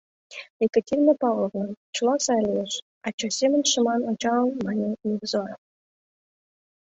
[0.65, 1.65] Екатерина Павловна,
[1.95, 2.73] чыла сай лиеш,—
[3.07, 5.61] ача семын шыман ончалын, мане Невзоров.